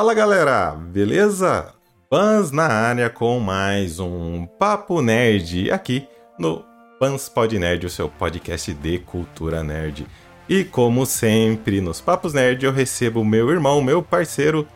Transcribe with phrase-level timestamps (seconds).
[0.00, 1.74] Fala galera, beleza?
[2.08, 6.08] Pans na área com mais um Papo Nerd aqui
[6.38, 6.64] no
[6.98, 10.06] Pans Pod Nerd, o seu podcast de cultura nerd.
[10.48, 14.66] E como sempre, nos Papos Nerd eu recebo meu irmão, meu parceiro,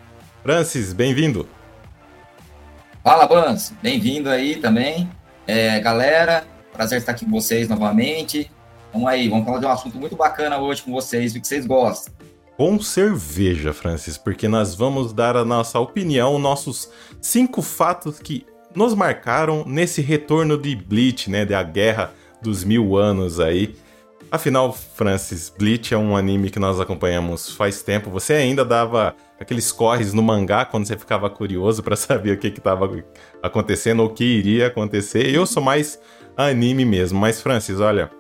[0.43, 1.49] Francis, bem-vindo.
[3.03, 5.09] Fala, Pans, bem-vindo aí também.
[5.47, 8.51] É, galera, prazer estar aqui com vocês novamente.
[8.93, 11.65] Vamos aí, vamos falar de um assunto muito bacana hoje com vocês, o que vocês
[11.65, 12.13] gostam
[12.57, 16.91] com cerveja, Francis, porque nós vamos dar a nossa opinião, nossos
[17.21, 22.13] cinco fatos que nos marcaram nesse retorno de Bleach, né, da guerra
[22.43, 23.75] dos mil anos aí.
[24.31, 28.11] Afinal, Francis, Bleach é um anime que nós acompanhamos faz tempo.
[28.11, 32.49] Você ainda dava aqueles corres no mangá quando você ficava curioso para saber o que
[32.49, 33.05] estava
[33.43, 35.33] acontecendo ou o que iria acontecer.
[35.33, 36.01] Eu sou mais
[36.37, 38.11] anime mesmo, mas Francis, olha,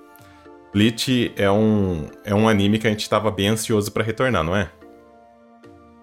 [0.74, 4.56] Bleach é um, é um anime que a gente tava bem ansioso para retornar, não
[4.56, 4.68] é?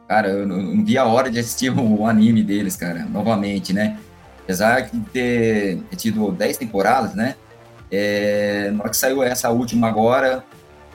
[0.07, 3.99] Cara, eu não vi a hora de assistir o anime deles, cara, novamente, né?
[4.43, 7.35] Apesar de ter, ter tido 10 temporadas, né?
[7.91, 10.41] É, na hora que saiu essa última agora,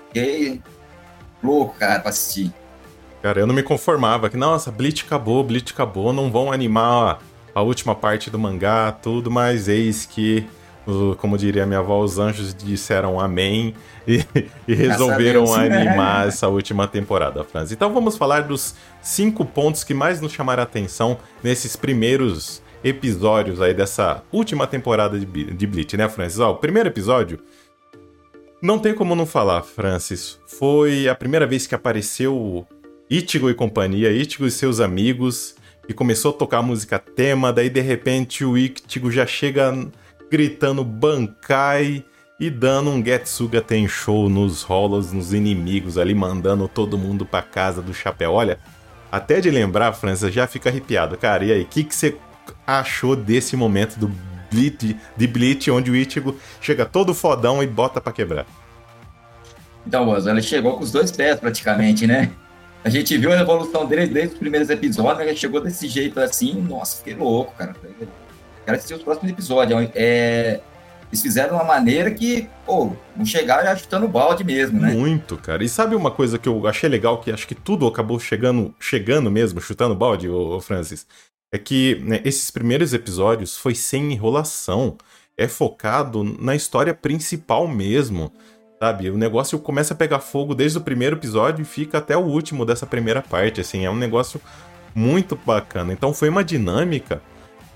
[0.07, 0.63] fiquei
[1.43, 2.51] louco, cara, pra assistir.
[3.21, 7.21] Cara, eu não me conformava que, nossa, Bleach acabou, Bleach acabou, não vão animar
[7.55, 10.47] a última parte do mangá, tudo, mas eis que
[11.19, 13.75] como diria minha avó, os anjos disseram amém
[14.07, 14.25] e,
[14.69, 17.73] e resolveram animar essa última temporada, Franz.
[17.73, 23.61] Então vamos falar dos cinco pontos que mais nos chamaram a atenção nesses primeiros episódios
[23.61, 26.39] aí dessa última temporada de, de Bleach, né, Francis?
[26.39, 27.41] Ó, o primeiro episódio,
[28.63, 30.39] não tem como não falar, Francis.
[30.47, 32.67] Foi a primeira vez que apareceu
[33.11, 35.57] Ichigo e companhia, Ichigo e seus amigos,
[35.89, 39.73] e começou a tocar música tema, daí de repente o Ichigo já chega
[40.31, 42.05] gritando Bankai
[42.39, 47.81] e dando um Getsuga Tensho nos rolos, nos inimigos ali, mandando todo mundo pra casa
[47.81, 48.33] do chapéu.
[48.33, 48.59] Olha,
[49.11, 51.17] até de lembrar, França, já fica arrepiado.
[51.17, 52.17] Cara, e aí, o que, que você
[52.67, 54.11] achou desse momento do
[54.51, 58.47] Bleach, de Bleach, onde o Ichigo chega todo fodão e bota pra quebrar?
[59.87, 62.31] Então, Bozo, ele chegou com os dois pés praticamente, né?
[62.85, 66.55] A gente viu a evolução dele desde os primeiros episódios, ele chegou desse jeito assim,
[66.55, 67.75] nossa, fiquei louco, cara.
[68.67, 69.89] Quero assistir os próximos episódios.
[69.95, 70.61] É,
[71.09, 74.93] eles fizeram uma maneira que, pô, não chegaram já chutando balde mesmo, né?
[74.93, 75.63] Muito, cara.
[75.63, 79.31] E sabe uma coisa que eu achei legal, que acho que tudo acabou chegando, chegando
[79.31, 81.07] mesmo, chutando balde, ô, ô Francis?
[81.55, 84.97] É que né, esses primeiros episódios foi sem enrolação.
[85.37, 88.33] É focado na história principal mesmo.
[88.83, 89.11] Sabe?
[89.11, 92.67] O negócio começa a pegar fogo desde o primeiro episódio e fica até o último
[92.67, 93.61] dessa primeira parte.
[93.61, 94.41] Assim, é um negócio
[94.93, 95.93] muito bacana.
[95.93, 97.23] Então foi uma dinâmica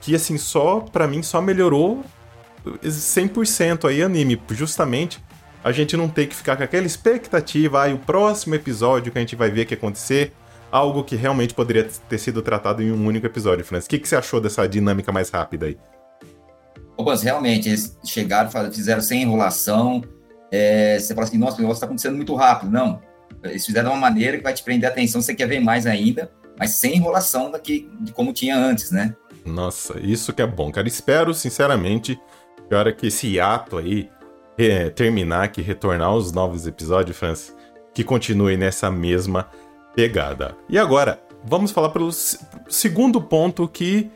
[0.01, 2.03] que assim só para mim só melhorou
[2.83, 5.23] 100% aí anime, justamente
[5.63, 9.19] a gente não ter que ficar com aquela expectativa, aí ah, o próximo episódio que
[9.19, 10.33] a gente vai ver que acontecer,
[10.73, 13.87] algo que realmente poderia ter sido tratado em um único episódio, Francis.
[13.87, 15.77] O que, que você achou dessa dinâmica mais rápida aí?
[16.97, 20.03] Opas, realmente, eles chegaram, fizeram sem enrolação.
[20.51, 22.71] É, você fala assim, nossa, o negócio está acontecendo muito rápido.
[22.71, 23.01] Não,
[23.45, 25.87] eles fizeram de uma maneira que vai te prender a atenção, você quer ver mais
[25.87, 29.15] ainda, mas sem enrolação daqui, de como tinha antes, né?
[29.45, 30.87] Nossa, isso que é bom, cara.
[30.89, 32.21] Espero, sinceramente,
[32.69, 34.11] que a hora que esse ato aí
[34.59, 37.55] é, terminar, que retornar os novos episódios, Francis,
[37.95, 39.49] que continue nessa mesma
[39.95, 40.57] pegada.
[40.69, 42.11] E agora, vamos falar pelo
[42.69, 44.11] segundo ponto que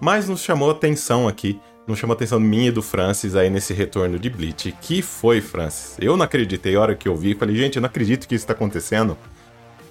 [0.00, 4.18] mais nos chamou atenção aqui, nos chamou atenção minha e do Francis aí nesse retorno
[4.18, 5.96] de Bleach, que foi, Francis.
[6.00, 8.44] Eu não acreditei, a hora que eu vi, falei, gente, eu não acredito que isso
[8.44, 9.16] está acontecendo.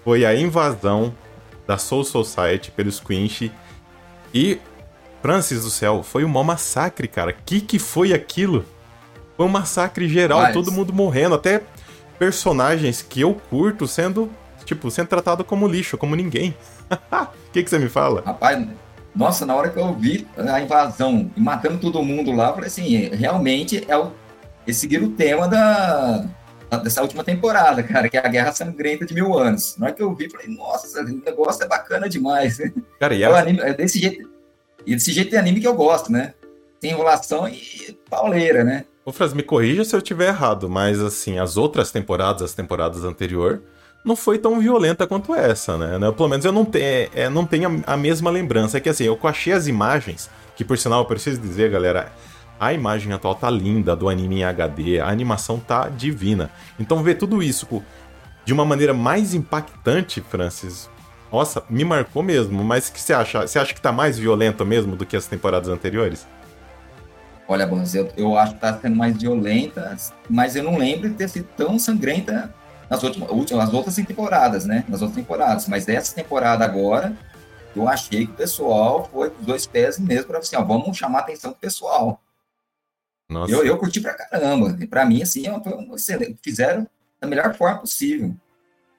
[0.04, 1.14] Foi a invasão
[1.68, 3.52] da Soul Society pelos Quincy
[4.34, 4.60] e
[5.22, 7.34] Francis do céu, foi um maior massacre, cara.
[7.34, 8.66] Que que foi aquilo?
[9.35, 10.53] Foi um massacre geral, Mas...
[10.53, 11.62] todo mundo morrendo, até
[12.18, 14.30] personagens que eu curto sendo,
[14.66, 16.56] tipo, sendo tratado como lixo, como ninguém.
[16.91, 18.22] O que que você me fala?
[18.25, 18.68] Rapaz,
[19.16, 22.68] nossa, na hora que eu vi a invasão e matando todo mundo lá, eu falei
[22.68, 24.12] assim, realmente é o
[24.65, 26.25] eles seguiram o tema da,
[26.83, 29.75] dessa última temporada, cara, que é a Guerra Sangrenta de Mil Anos.
[29.77, 32.60] Na hora que eu vi, falei, nossa, o negócio é bacana demais.
[33.00, 33.39] Cara, e ela...
[33.50, 34.30] é desse jeito
[34.89, 36.33] e desse jeito de anime que eu gosto, né?
[36.81, 38.86] Tem enrolação e pauleira, né?
[39.06, 43.03] Ô, Fras, me corrija se eu estiver errado, mas assim, as outras temporadas, as temporadas
[43.03, 43.59] anteriores,
[44.03, 46.12] não foi tão violenta quanto essa, né?
[46.12, 46.80] Pelo menos eu não, te,
[47.13, 48.77] é, não tenho a, mesma lembrança.
[48.77, 52.12] É que assim, eu achei as imagens, que por sinal eu preciso dizer, galera,
[52.59, 56.50] a imagem atual tá linda do anime em HD, a animação tá divina.
[56.80, 57.68] Então ver tudo isso
[58.44, 60.89] de uma maneira mais impactante, Francis,
[61.31, 63.48] nossa, me marcou mesmo, mas o que você acha?
[63.48, 66.26] Você acha que tá mais violento mesmo do que as temporadas anteriores?
[67.48, 69.96] Olha, Bons, eu, eu acho que tá sendo mais violenta,
[70.30, 72.54] mas eu não lembro de ter sido tão sangrenta
[72.90, 74.84] nas últimas, últimas, nas outras temporadas, né?
[74.88, 75.68] Nas outras temporadas.
[75.68, 77.16] Mas dessa temporada agora,
[77.75, 80.98] eu achei que o pessoal foi com os dois pés mesmo para assim, ó, vamos
[80.98, 82.22] chamar a atenção do pessoal.
[83.30, 83.52] Nossa.
[83.52, 84.75] Eu, eu curti pra caramba.
[84.80, 86.38] E pra mim, assim, um excelente.
[86.42, 86.88] Fizeram
[87.22, 88.36] da melhor forma possível.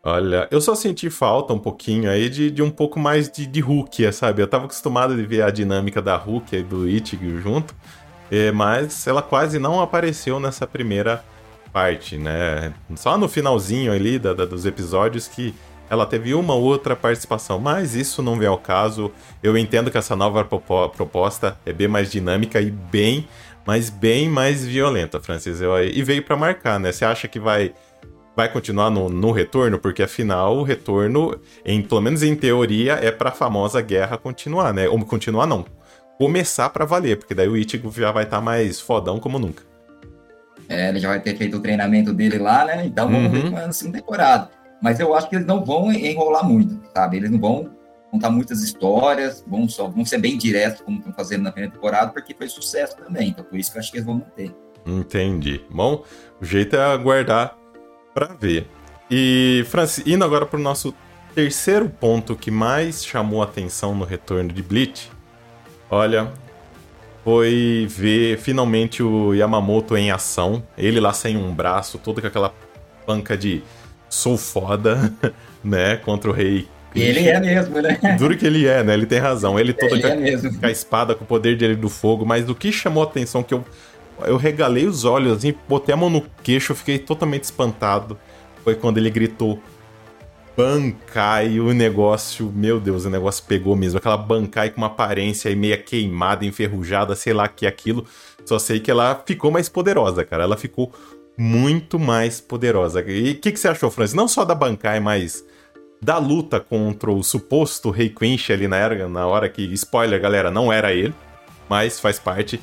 [0.02, 3.60] Olha, eu só senti falta um pouquinho aí de, de um pouco mais de, de
[3.60, 4.40] Hulk, sabe?
[4.40, 7.74] Eu tava acostumado de ver a dinâmica da Hulk e do Ichigo junto,
[8.30, 11.22] é, mas ela quase não apareceu nessa primeira
[11.70, 12.72] parte, né?
[12.96, 15.54] Só no finalzinho ali da, da, dos episódios que
[15.90, 19.12] ela teve uma outra participação, mas isso não vem ao caso.
[19.42, 23.28] Eu entendo que essa nova proposta é bem mais dinâmica e bem,
[23.66, 25.60] mas bem mais violenta, Francis.
[25.60, 26.90] Eu, e veio para marcar, né?
[26.90, 27.74] Você acha que vai
[28.36, 29.78] vai continuar no, no retorno?
[29.78, 34.72] Porque afinal o retorno, em, pelo menos em teoria, é para a famosa guerra continuar,
[34.72, 34.88] né?
[34.88, 35.64] Ou continuar não,
[36.18, 39.62] começar para valer, porque daí o Ichigo já vai estar tá mais fodão como nunca.
[40.68, 42.86] É, ele já vai ter feito o treinamento dele lá, né?
[42.86, 43.50] Então vamos uhum.
[43.50, 44.50] ver na segunda temporada.
[44.80, 47.16] Mas eu acho que eles não vão enrolar muito, sabe?
[47.16, 47.70] Eles não vão
[48.10, 52.10] contar muitas histórias, vão, só, vão ser bem diretos, como estão fazendo na primeira temporada,
[52.12, 53.28] porque foi sucesso também.
[53.28, 54.54] Então, por isso que eu acho que eles vão manter.
[54.86, 55.60] Entendi.
[55.70, 56.04] Bom,
[56.40, 57.56] o jeito é aguardar
[58.14, 58.66] para ver.
[59.10, 60.94] E, Francis, indo agora para o nosso
[61.34, 65.10] terceiro ponto que mais chamou atenção no retorno de Bleach,
[65.90, 66.32] olha,
[67.24, 70.62] foi ver finalmente o Yamamoto em ação.
[70.76, 72.54] Ele lá sem um braço, todo com aquela
[73.06, 73.62] panca de
[74.08, 75.12] sou foda,
[75.62, 75.96] né?
[75.96, 76.68] Contra o rei.
[76.94, 77.98] Ele é mesmo, né?
[78.18, 78.94] Duro que ele é, né?
[78.94, 79.58] Ele tem razão.
[79.58, 82.26] Ele todo ele com, é com, a espada, com o poder dele do fogo.
[82.26, 83.64] Mas o que chamou a atenção que eu,
[84.26, 88.18] eu regalei os olhos, assim, botei a mão no queixo, fiquei totalmente espantado.
[88.62, 89.60] Foi quando ele gritou
[90.56, 93.98] Bankai, o negócio, meu Deus, o negócio pegou mesmo.
[93.98, 98.04] Aquela Bankai com uma aparência meia queimada, enferrujada, sei lá que é aquilo.
[98.44, 100.42] Só sei que ela ficou mais poderosa, cara.
[100.42, 100.92] Ela ficou
[101.36, 103.00] muito mais poderosa.
[103.06, 104.14] E o que, que, você achou, Francis?
[104.14, 105.42] Não só da Bankai, mas
[106.02, 110.50] da luta contra o suposto Rei Quinch ali na, era, na hora que, spoiler, galera,
[110.50, 111.14] não era ele,
[111.68, 112.60] mas faz parte.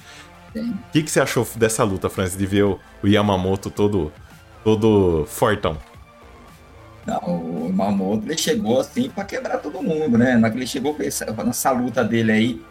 [0.56, 4.12] O que, que você achou dessa luta, Francis, de ver o, Yamamoto todo,
[4.64, 5.78] todo fortão?
[7.06, 10.36] Não, o Yamamoto ele chegou assim para quebrar todo mundo, né?
[10.36, 10.96] Na que ele chegou
[11.46, 12.62] nessa luta dele aí,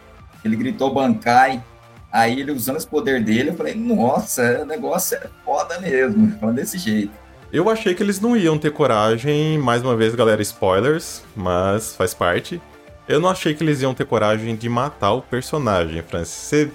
[0.43, 1.63] ele gritou Bankai,
[2.11, 6.55] Aí ele usando esse poder dele, eu falei, nossa, o negócio é foda mesmo, falando
[6.55, 7.11] desse jeito.
[7.51, 12.13] Eu achei que eles não iam ter coragem, mais uma vez, galera, spoilers, mas faz
[12.13, 12.61] parte.
[13.07, 16.33] Eu não achei que eles iam ter coragem de matar o personagem, Francis.
[16.33, 16.71] Você,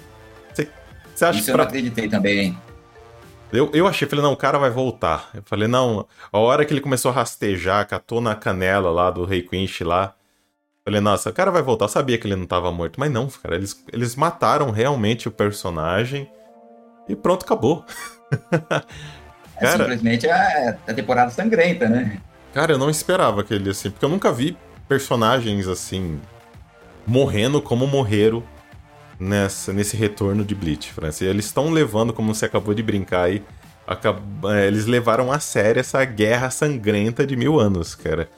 [1.23, 1.51] você acha Isso que.
[1.51, 1.63] Eu pra...
[1.63, 2.57] não acreditei também,
[3.51, 5.29] Eu, eu achei, falei, não, o cara vai voltar.
[5.33, 9.25] Eu falei, não, a hora que ele começou a rastejar, catou na canela lá do
[9.25, 10.15] Rei Quinch lá,
[10.85, 11.85] Falei, nossa, o cara vai voltar.
[11.85, 12.99] Eu sabia que ele não tava morto.
[12.99, 13.55] Mas não, cara.
[13.55, 16.29] Eles, eles mataram realmente o personagem.
[17.07, 17.85] E pronto, acabou.
[19.55, 22.19] é, cara, simplesmente a, a temporada sangrenta, né?
[22.53, 23.89] Cara, eu não esperava que ele assim.
[23.89, 26.19] Porque eu nunca vi personagens assim.
[27.07, 28.43] Morrendo como morreram
[29.23, 31.25] nessa, nesse retorno de Bleach, França.
[31.25, 33.43] Eles estão levando, como você acabou de brincar aí.
[34.49, 38.29] É, eles levaram a sério essa guerra sangrenta de mil anos, cara.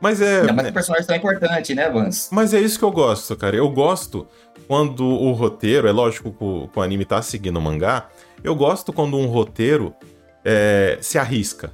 [0.00, 0.52] Mas é.
[0.52, 2.28] Mas o personagem tão importante, né, Vance?
[2.32, 3.56] Mas é isso que eu gosto, cara.
[3.56, 4.26] Eu gosto
[4.68, 8.08] quando o roteiro, é lógico que o, que o anime tá seguindo o mangá,
[8.42, 9.94] eu gosto quando um roteiro
[10.44, 11.72] é, se arrisca.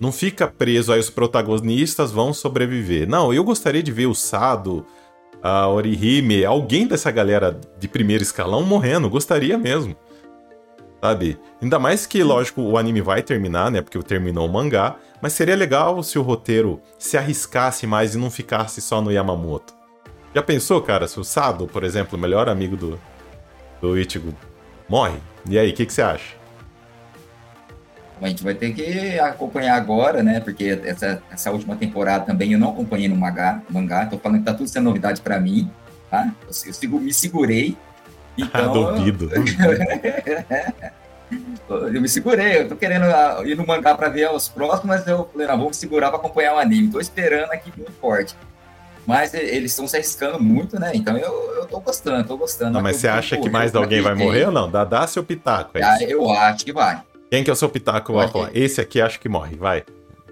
[0.00, 3.08] Não fica preso aí os protagonistas vão sobreviver.
[3.08, 4.84] Não, eu gostaria de ver o Sado,
[5.42, 9.10] a Orihime, alguém dessa galera de primeiro escalão morrendo.
[9.10, 9.96] Gostaria mesmo
[11.02, 11.36] sabe?
[11.60, 13.82] Ainda mais que, lógico, o anime vai terminar, né?
[13.82, 18.30] Porque terminou o mangá, mas seria legal se o roteiro se arriscasse mais e não
[18.30, 19.74] ficasse só no Yamamoto.
[20.32, 23.00] Já pensou, cara, se o Sado, por exemplo, o melhor amigo do,
[23.80, 24.32] do Ichigo,
[24.88, 25.18] morre?
[25.50, 26.36] E aí, o que, que você acha?
[28.22, 30.38] A gente vai ter que acompanhar agora, né?
[30.38, 34.06] Porque essa, essa última temporada também eu não acompanhei no mangá, mangá.
[34.06, 35.68] Tô falando que tá tudo sendo novidade para mim,
[36.08, 36.32] tá?
[36.46, 36.50] Eu,
[36.82, 37.76] eu, me segurei
[38.38, 39.28] então, duvido.
[41.68, 45.06] eu me segurei, eu tô querendo ah, ir no mangá pra ver os próximos, mas
[45.06, 46.92] eu falei, não, vamos segurar pra acompanhar o anime.
[46.92, 48.36] Tô esperando aqui muito forte.
[49.04, 50.92] Mas eles estão se arriscando muito, né?
[50.94, 52.74] Então eu, eu tô gostando, tô gostando.
[52.74, 54.70] Não, mas você acha que mais alguém vai morrer ou não?
[54.70, 55.76] Dá, dá seu pitaco.
[55.76, 57.02] É ah, eu acho que vai.
[57.32, 58.12] Quem que é o seu pitaco?
[58.52, 59.84] Esse aqui acho que morre, vai.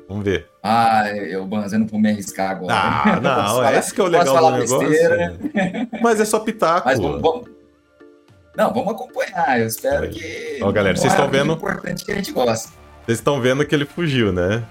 [0.07, 0.51] Vamos ver.
[0.63, 2.75] Ah, eu, Banz, eu não vou me arriscar agora.
[2.75, 4.79] Ah, não, falar, esse que é o legal do negócio.
[4.81, 5.39] Besteira.
[6.03, 6.87] Mas é só pitaco.
[6.87, 7.49] Mas vamos,
[8.55, 9.59] não, vamos acompanhar.
[9.59, 10.11] Eu espero Aí.
[10.11, 10.59] que.
[10.61, 11.55] Ó, galera, vocês estão vendo.
[11.55, 12.69] importante que a gente gosta.
[13.07, 14.63] Vocês estão vendo que ele fugiu, né?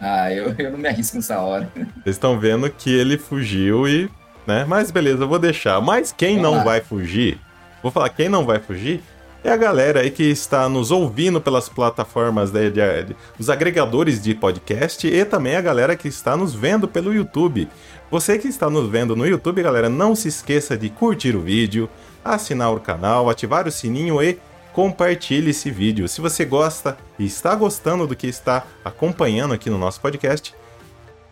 [0.00, 1.68] Ah, eu, eu não me arrisco nessa hora.
[1.74, 4.08] Vocês estão vendo que ele fugiu e.
[4.46, 4.64] né?
[4.68, 5.80] Mas beleza, eu vou deixar.
[5.80, 6.62] Mas quem Vamos não lá.
[6.62, 7.40] vai fugir.
[7.82, 9.02] Vou falar, quem não vai fugir
[9.44, 14.20] é a galera aí que está nos ouvindo pelas plataformas de, de, de, os agregadores
[14.20, 17.68] de podcast e também a galera que está nos vendo pelo YouTube.
[18.10, 21.90] Você que está nos vendo no YouTube, galera, não se esqueça de curtir o vídeo,
[22.24, 24.38] assinar o canal, ativar o sininho e
[24.72, 26.08] compartilhe esse vídeo.
[26.08, 30.54] Se você gosta e está gostando do que está acompanhando aqui no nosso podcast,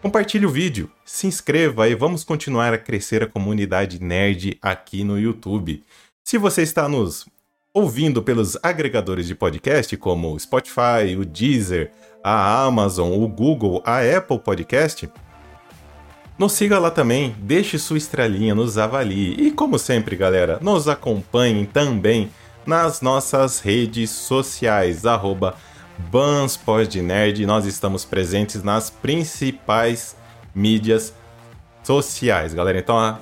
[0.02, 5.18] compartilhe o vídeo, se inscreva e vamos continuar a crescer a comunidade nerd aqui no
[5.18, 5.82] YouTube.
[6.22, 7.26] Se você está nos
[7.74, 11.90] ouvindo pelos agregadores de podcast como o Spotify, o Deezer,
[12.22, 15.10] a Amazon, o Google, a Apple Podcast,
[16.38, 21.64] nos siga lá também, deixe sua estrelinha, nos avalie e, como sempre, galera, nos acompanhem
[21.64, 22.30] também
[22.66, 25.54] nas nossas redes sociais, arroba
[26.10, 27.46] BansPodNerd.
[27.46, 30.16] Nós estamos presentes nas principais
[30.54, 31.14] mídias
[31.82, 32.78] sociais, galera.
[32.78, 33.18] Então,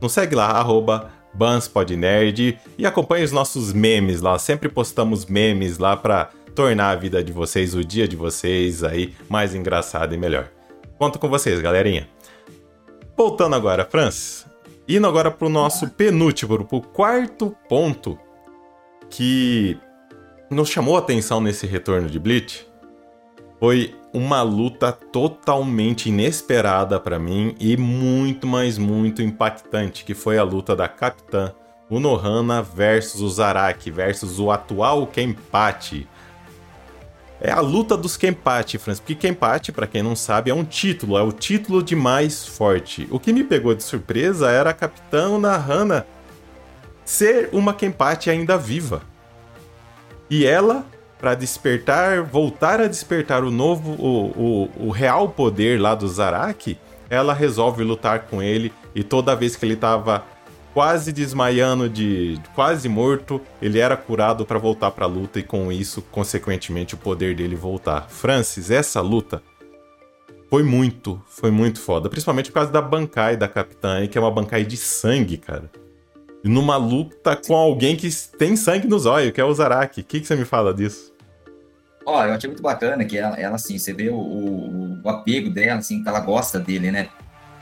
[0.00, 4.38] nos segue lá, arroba BansPodNerd e acompanhe os nossos memes lá.
[4.38, 9.14] Sempre postamos memes lá para tornar a vida de vocês, o dia de vocês aí
[9.28, 10.48] mais engraçado e melhor.
[10.98, 12.08] Conto com vocês, galerinha.
[13.16, 14.46] Voltando agora, Francis.
[14.88, 18.18] Indo agora pro nosso penúltimo, pro quarto ponto
[19.08, 19.78] que
[20.50, 22.66] nos chamou a atenção nesse retorno de Bleach
[23.58, 30.44] foi uma luta totalmente inesperada para mim e muito, mas muito impactante, que foi a
[30.44, 31.52] luta da Capitã
[31.90, 36.06] Unohana versus o Zaraki versus o atual Kenpachi.
[37.40, 41.18] É a luta dos Kenpachi, Francis, porque Kenpachi, para quem não sabe, é um título,
[41.18, 43.08] é o título de mais forte.
[43.10, 46.06] O que me pegou de surpresa era a Capitã Unohana
[47.04, 49.02] ser uma Kenpachi ainda viva.
[50.30, 50.86] E ela
[51.24, 56.76] para despertar, voltar a despertar o novo, o, o, o real poder lá do Zaraki,
[57.08, 60.22] ela resolve lutar com ele e toda vez que ele estava
[60.74, 65.72] quase desmaiando de quase morto, ele era curado para voltar para a luta e com
[65.72, 68.06] isso, consequentemente, o poder dele voltar.
[68.10, 69.42] Francis, essa luta
[70.50, 74.30] foi muito, foi muito foda, principalmente por causa da Bankai da Capitã, que é uma
[74.30, 75.70] Bankai de sangue, cara.
[76.44, 80.02] Numa luta com alguém que tem sangue nos olhos, que é o Zaraki.
[80.02, 81.13] O que, que você me fala disso?
[82.06, 85.50] Ó, eu achei muito bacana que ela, ela assim, você vê o, o, o, apego
[85.50, 87.08] dela, assim, que ela gosta dele, né?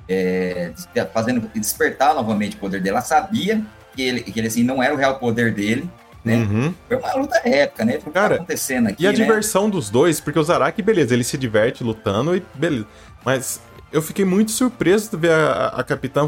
[0.08, 0.72] É,
[1.12, 2.98] fazendo despertar novamente o poder dela.
[2.98, 3.62] Ela sabia
[3.94, 5.88] que ele, que ele assim, não era o real poder dele,
[6.24, 6.36] né?
[6.36, 6.74] Uhum.
[6.88, 7.92] Foi uma luta épica, né?
[7.92, 9.04] Foi o que tá acontecendo aqui.
[9.04, 9.16] E a né?
[9.16, 12.86] diversão dos dois, porque o Zaraki, beleza, ele se diverte lutando e beleza.
[13.24, 13.60] Mas
[13.92, 16.26] eu fiquei muito surpreso de ver a, a Capitã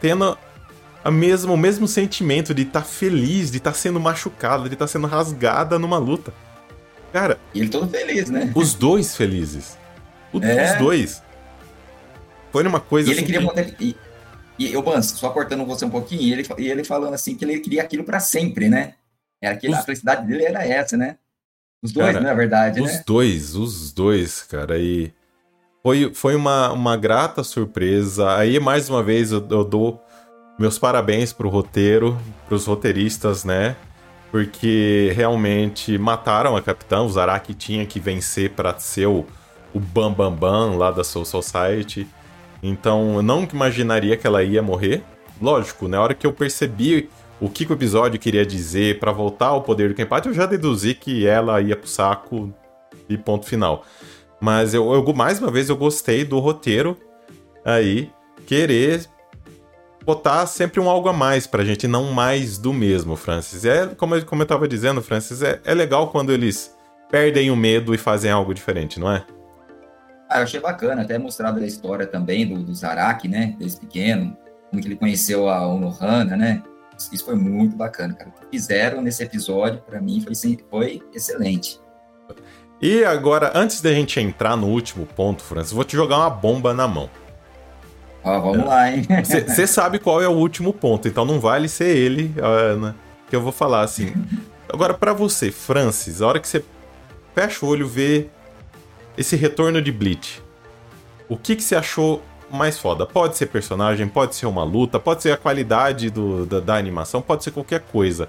[0.00, 0.36] tendo
[1.04, 4.74] a mesma, o mesmo sentimento de estar tá feliz, de estar tá sendo machucada, de
[4.74, 6.32] estar tá sendo rasgada numa luta.
[7.14, 7.38] Cara.
[7.54, 8.50] E ele todo feliz, né?
[8.56, 9.78] Os dois felizes.
[10.32, 10.72] O, é.
[10.72, 11.22] Os dois.
[12.50, 13.84] Foi uma coisa e ele assim queria que...
[13.84, 13.96] e,
[14.58, 17.44] e eu, Bans, só cortando você um pouquinho, e ele, e ele falando assim que
[17.44, 18.94] ele queria aquilo para sempre, né?
[19.40, 19.78] Era aquilo, os...
[19.78, 21.16] A felicidade dele era essa, né?
[21.80, 22.98] Os dois, cara, na é verdade, os né?
[22.98, 24.76] Os dois, os dois, cara.
[24.76, 25.12] E
[25.84, 28.36] foi, foi uma, uma grata surpresa.
[28.36, 30.02] Aí, mais uma vez, eu, eu dou
[30.58, 33.76] meus parabéns pro roteiro, pros roteiristas, né?
[34.34, 37.02] Porque realmente mataram a capitã.
[37.02, 39.24] O Zaraki tinha que vencer para ser o,
[39.72, 42.04] o Bam Bam Bam lá da Soul Society.
[42.60, 45.04] Então eu não imaginaria que ela ia morrer.
[45.40, 47.08] Lógico, na hora que eu percebi
[47.40, 50.46] o que, que o episódio queria dizer para voltar ao poder do Kenpachi, eu já
[50.46, 52.52] deduzi que ela ia pro saco
[53.08, 53.84] e ponto final.
[54.40, 56.98] Mas eu, eu mais uma vez eu gostei do roteiro
[57.64, 58.10] aí
[58.48, 59.06] querer
[60.04, 63.64] botar sempre um algo a mais pra gente, não mais do mesmo, Francis.
[63.64, 66.76] É, como, eu, como eu tava dizendo, Francis, é, é legal quando eles
[67.10, 69.24] perdem o medo e fazem algo diferente, não é?
[70.28, 74.36] Ah, eu achei bacana, até mostrado a história também do, do Zaraki, né, desde pequeno,
[74.70, 76.62] como que ele conheceu a Onohana, né,
[77.12, 78.30] isso foi muito bacana, cara.
[78.30, 81.80] O que fizeram nesse episódio, para mim, foi, foi excelente.
[82.80, 86.74] E agora, antes da gente entrar no último ponto, Francis, vou te jogar uma bomba
[86.74, 87.08] na mão.
[88.24, 89.06] Ó, vamos lá, hein?
[89.22, 92.94] Você sabe qual é o último ponto, então não vale ser ele uh, né,
[93.28, 94.12] que eu vou falar assim.
[94.66, 96.64] Agora, para você, Francis, a hora que você
[97.34, 98.28] fecha o olho vê
[99.16, 100.42] esse retorno de Bleach,
[101.28, 103.04] o que você achou mais foda?
[103.04, 107.20] Pode ser personagem, pode ser uma luta, pode ser a qualidade do, da, da, animação,
[107.20, 108.28] pode ser qualquer coisa.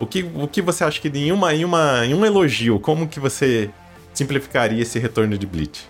[0.00, 3.06] O que, o que você acha que em, uma, em, uma, em um elogio, como
[3.06, 3.68] que você
[4.14, 5.88] simplificaria esse retorno de Bleach?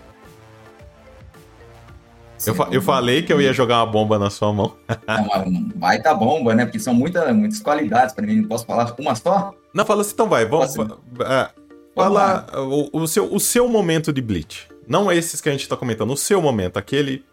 [2.45, 4.75] Eu, fa eu falei que eu ia jogar uma bomba na sua mão.
[4.87, 6.65] é uma baita bomba, né?
[6.65, 8.43] Porque são muita, muitas qualidades para mim.
[8.43, 9.53] Posso falar uma só?
[9.73, 10.45] Não, fala assim, então vai.
[10.45, 10.99] Vamos, Posso...
[11.23, 11.49] é,
[11.95, 14.67] fala o, o, seu, o seu momento de Bleach.
[14.87, 16.11] Não esses que a gente tá comentando.
[16.11, 17.25] O seu momento, aquele.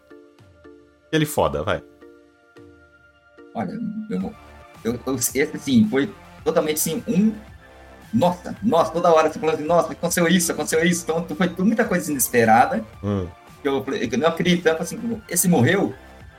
[1.07, 1.81] Aquele foda, vai.
[3.55, 3.71] Olha,
[4.09, 4.33] eu,
[4.83, 7.33] eu, eu esse sim, foi totalmente sim um
[8.13, 11.03] nossa, nossa, toda hora você falando assim, nossa, aconteceu isso, aconteceu isso.
[11.03, 12.83] Então foi muita coisa inesperada.
[13.03, 13.27] Hum.
[13.63, 15.93] Eu, eu não acreditando, assim, esse morreu?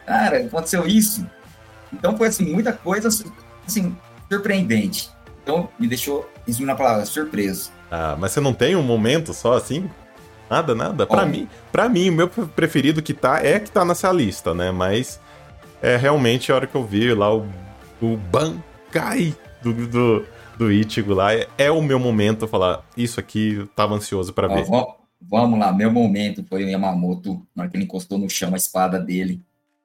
[0.06, 1.26] Cara, aconteceu isso.
[1.92, 3.08] Então foi assim, muita coisa
[3.66, 3.96] assim,
[4.30, 5.10] surpreendente.
[5.42, 7.70] Então me deixou, resumindo a palavra, surpreso.
[7.90, 9.90] Ah, mas você não tem um momento só assim?
[10.50, 11.06] Nada, nada.
[11.06, 14.70] Para mim, para mim, o meu preferido que tá é que tá nessa lista, né?
[14.70, 15.20] Mas
[15.82, 17.46] é realmente a hora que eu vi lá o,
[18.00, 20.24] o Bankai do, do,
[20.56, 24.48] do Ichigo lá, é, é o meu momento falar, isso aqui eu tava ansioso para
[24.48, 24.66] ver.
[25.20, 28.56] Vamos lá, meu momento foi o Yamamoto, na hora que ele encostou no chão a
[28.56, 29.42] espada dele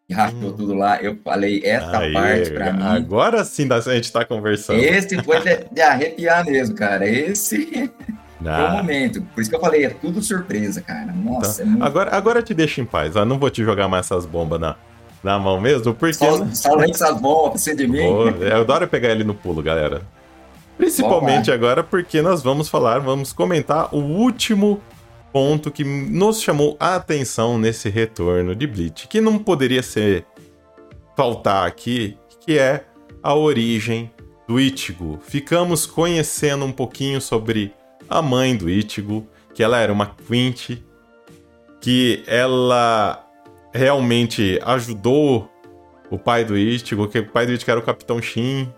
[0.07, 0.53] e rachou hum.
[0.53, 1.01] tudo lá.
[1.01, 2.83] Eu falei, essa Aí, parte pra mim.
[2.83, 4.79] Agora sim a gente tá conversando.
[4.79, 7.07] Esse foi de, de arrepiar mesmo, cara.
[7.07, 7.91] Esse.
[8.45, 8.57] Ah.
[8.57, 9.21] Foi o momento.
[9.33, 11.13] Por isso que eu falei, é tudo surpresa, cara.
[11.13, 11.81] Nossa, é muito...
[11.81, 13.15] agora, agora eu te deixo em paz.
[13.15, 14.75] Eu não vou te jogar mais essas bombas na,
[15.23, 16.13] na mão mesmo, porque.
[16.13, 18.01] Só, só essas bombas pra de mim.
[18.01, 20.01] Vou, eu adoro pegar ele no pulo, galera.
[20.77, 24.81] Principalmente agora porque nós vamos falar, vamos comentar o último
[25.33, 30.25] ponto que nos chamou a atenção nesse retorno de Bleach, que não poderia ser
[31.17, 32.85] faltar aqui, que é
[33.21, 34.11] a origem
[34.47, 35.19] do Ichigo.
[35.23, 37.73] Ficamos conhecendo um pouquinho sobre
[38.07, 40.77] a mãe do Ichigo, que ela era uma Quint,
[41.81, 43.27] que ela
[43.73, 45.49] realmente ajudou
[46.11, 48.71] o pai do Ichigo, que o pai do Ichigo era o Capitão Shin.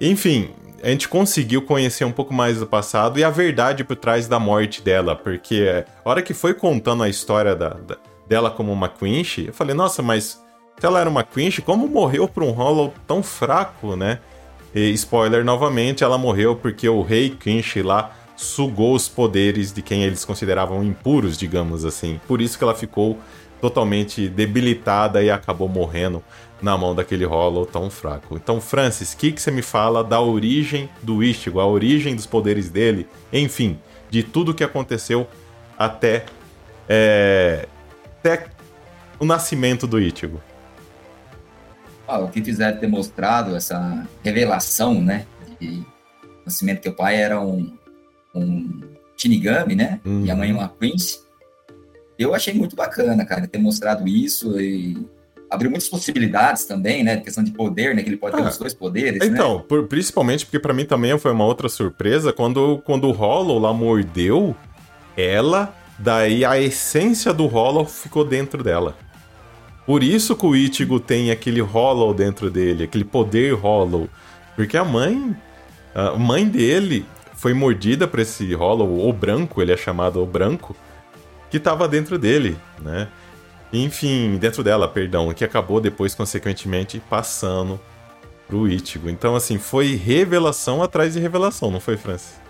[0.00, 0.50] Enfim,
[0.84, 4.38] a gente conseguiu conhecer um pouco mais do passado e a verdade por trás da
[4.38, 7.96] morte dela, porque a hora que foi contando a história da, da,
[8.28, 10.44] dela como uma Quinch, eu falei, nossa, mas
[10.78, 14.18] se ela era uma Quinch, como morreu por um Hollow tão fraco, né?
[14.74, 20.02] E, spoiler novamente, ela morreu porque o rei Quinch lá sugou os poderes de quem
[20.02, 22.20] eles consideravam impuros, digamos assim.
[22.28, 23.18] Por isso que ela ficou
[23.64, 26.22] totalmente debilitada e acabou morrendo
[26.60, 28.36] na mão daquele Hollow tão fraco.
[28.36, 32.26] Então, Francis, o que, que você me fala da origem do Ichigo, a origem dos
[32.26, 33.78] poderes dele, enfim,
[34.10, 35.26] de tudo que aconteceu
[35.78, 36.26] até,
[36.86, 37.66] é,
[38.18, 38.48] até
[39.18, 40.42] o nascimento do Ichigo?
[42.06, 45.24] Ah, o que fizeram ter mostrado essa revelação, né,
[45.58, 45.82] de
[46.44, 47.74] nascimento que o pai era um,
[48.34, 48.82] um
[49.16, 51.23] Shinigami, né, e a mãe uma Prince,
[52.18, 54.96] eu achei muito bacana, cara, ter mostrado isso e
[55.50, 57.18] abriu muitas possibilidades também, né?
[57.18, 58.02] Questão de poder, né?
[58.02, 59.20] Que ele pode ah, ter os dois poderes.
[59.20, 59.26] Né?
[59.26, 59.64] Então, né?
[59.68, 63.72] por, principalmente porque para mim também foi uma outra surpresa quando, quando o Hollow lá
[63.72, 64.54] mordeu
[65.16, 68.96] ela, daí a essência do Hollow ficou dentro dela.
[69.86, 74.08] Por isso que o Ichigo tem aquele Hollow dentro dele, aquele poder Hollow.
[74.56, 75.36] Porque a mãe.
[75.94, 80.74] A mãe dele foi mordida por esse Hollow, o branco, ele é chamado o branco,
[81.54, 83.06] que estava dentro dele, né?
[83.72, 87.80] Enfim, dentro dela, perdão, que acabou depois, consequentemente, passando
[88.48, 89.08] pro Ichigo.
[89.08, 92.40] Então, assim, foi revelação atrás de revelação, não foi, Francis?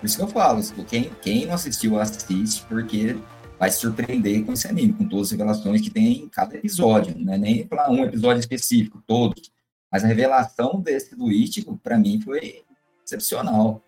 [0.00, 3.16] Por isso que eu falo, quem, quem não assistiu, assiste, porque
[3.56, 7.14] vai se surpreender com esse anime, com todas as revelações que tem em cada episódio,
[7.16, 9.52] não é nem falar um episódio específico, todos.
[9.92, 12.64] Mas a revelação desse do Ichigo, para mim, foi
[13.06, 13.80] excepcional.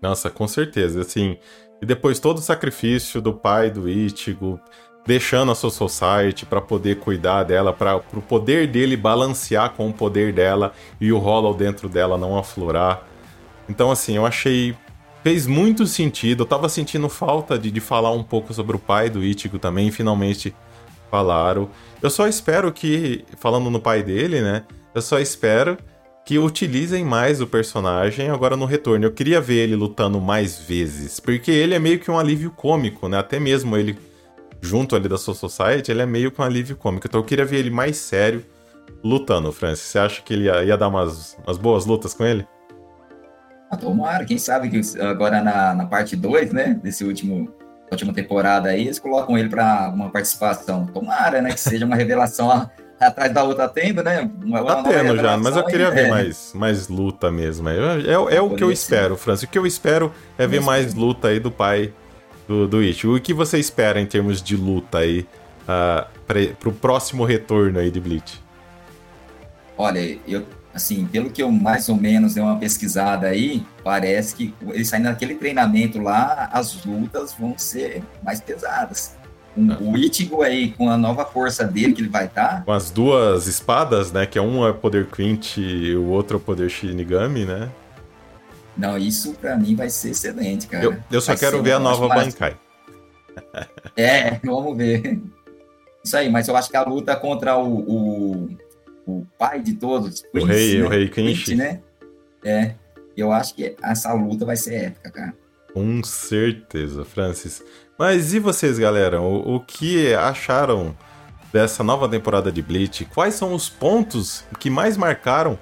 [0.00, 1.36] Nossa, com certeza, assim.
[1.82, 4.60] E depois todo o sacrifício do pai do Ichigo,
[5.04, 9.92] deixando a sua society para poder cuidar dela, para o poder dele balancear com o
[9.92, 13.04] poder dela e o Hollow dentro dela não aflorar.
[13.68, 14.76] Então, assim, eu achei.
[15.24, 16.42] Fez muito sentido.
[16.42, 19.90] Eu tava sentindo falta de, de falar um pouco sobre o pai do Ichigo também,
[19.90, 20.54] finalmente
[21.10, 21.68] falaram.
[22.00, 24.64] Eu só espero que, falando no pai dele, né?
[24.94, 25.76] Eu só espero
[26.24, 29.04] que utilizem mais o personagem agora no retorno.
[29.04, 33.08] Eu queria ver ele lutando mais vezes, porque ele é meio que um alívio cômico,
[33.08, 33.18] né?
[33.18, 33.98] Até mesmo ele
[34.60, 37.06] junto ali da Soul Society, ele é meio com um alívio cômico.
[37.06, 38.44] Então eu queria ver ele mais sério
[39.02, 39.86] lutando, Francis.
[39.86, 42.46] Você acha que ele ia, ia dar umas, umas boas lutas com ele?
[43.68, 47.52] Ah, tomara, quem sabe que agora na, na parte 2, né, desse último
[47.90, 50.86] última temporada aí, eles colocam ele para uma participação.
[50.86, 52.50] Tomara, né, que seja uma revelação
[53.06, 54.30] atrás da outra tendo, né?
[54.42, 56.10] Uma, tá tendo já, mas eu queria ver é.
[56.10, 57.68] mais, mais luta mesmo.
[57.68, 59.44] É, é, é o que eu espero, Francis.
[59.44, 61.92] O que eu espero é ver mais luta aí do pai
[62.46, 62.78] do, do.
[62.78, 65.26] O que você espera em termos de luta aí
[65.62, 68.40] uh, para o próximo retorno aí de Bleach?
[69.76, 74.54] Olha, eu assim, pelo que eu mais ou menos dei uma pesquisada aí, parece que
[74.68, 79.14] ele saindo daquele treinamento lá, as lutas vão ser mais pesadas.
[79.56, 79.78] Ah.
[79.80, 82.64] O Ichigo aí, com a nova força dele que ele vai estar.
[82.64, 84.24] Com as duas espadas, né?
[84.26, 87.70] Que é um é poder Quint e o outro é poder Shinigami, né?
[88.76, 90.84] Não, isso para mim vai ser excelente, cara.
[90.84, 92.56] Eu, eu só vai quero ver a nova Bankai.
[93.96, 95.20] É, vamos ver.
[96.02, 98.48] Isso aí, mas eu acho que a luta contra o, o,
[99.06, 100.84] o pai de todos, o rei, né?
[100.84, 101.80] o rei Quinch, né?
[102.42, 102.74] É.
[103.14, 105.34] E eu acho que essa luta vai ser épica, cara.
[105.72, 107.62] Com certeza, Francis.
[107.98, 109.20] Mas e vocês, galera?
[109.20, 110.96] O, o que acharam
[111.52, 113.04] dessa nova temporada de Bleach?
[113.06, 115.58] Quais são os pontos que mais marcaram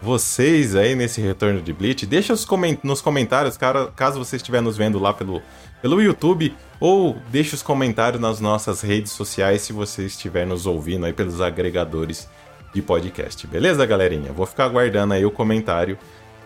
[0.00, 2.06] vocês aí nesse retorno de Bleach?
[2.06, 2.34] Deixa
[2.82, 5.42] nos comentários, cara, caso você estiver nos vendo lá pelo,
[5.80, 11.06] pelo YouTube, ou deixa os comentários nas nossas redes sociais se você estiver nos ouvindo
[11.06, 12.28] aí pelos agregadores
[12.74, 13.46] de podcast.
[13.46, 14.32] Beleza, galerinha?
[14.32, 15.98] Vou ficar aguardando aí o comentário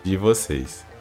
[0.03, 0.92] de vocês.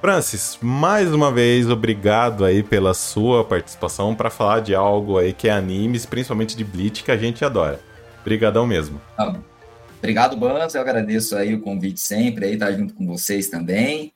[0.00, 5.48] Francis, mais uma vez, obrigado aí pela sua participação para falar de algo aí que
[5.48, 7.80] é animes, principalmente de Bleach, que a gente adora.
[8.20, 9.00] Obrigadão mesmo.
[9.16, 9.34] Ah,
[9.98, 10.74] obrigado, Bans.
[10.74, 14.12] Eu agradeço aí o convite sempre, aí estar tá junto com vocês também.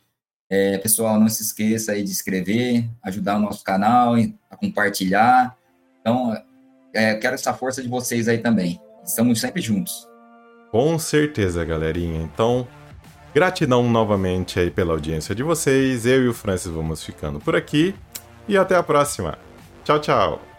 [0.51, 4.15] É, pessoal, não se esqueça aí de inscrever, ajudar o nosso canal,
[4.51, 5.57] a compartilhar.
[6.01, 6.37] Então,
[6.93, 8.81] é, quero essa força de vocês aí também.
[9.05, 10.09] Estamos sempre juntos.
[10.71, 12.21] Com certeza, galerinha.
[12.21, 12.67] Então,
[13.35, 16.05] Gratidão novamente aí pela audiência de vocês.
[16.05, 17.95] Eu e o Francis vamos ficando por aqui
[18.49, 19.39] e até a próxima.
[19.85, 20.50] Tchau, tchau.